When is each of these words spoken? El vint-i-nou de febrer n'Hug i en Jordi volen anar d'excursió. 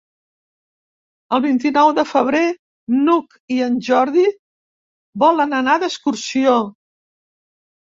El 1.37 1.41
vint-i-nou 1.43 1.91
de 1.97 2.05
febrer 2.13 2.41
n'Hug 3.03 3.37
i 3.57 3.61
en 3.67 3.77
Jordi 3.91 4.25
volen 5.27 5.57
anar 5.61 5.79
d'excursió. 5.87 6.59